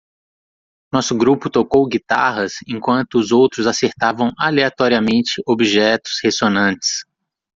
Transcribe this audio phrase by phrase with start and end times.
[0.91, 7.01] Nosso grupo tocou guitarras enquanto os outros acertavam aleatoriamente objetos ressonantes.